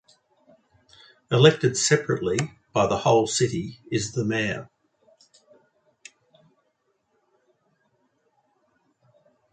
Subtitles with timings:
[1.29, 4.67] Elected separately, by the whole city, is the mayor.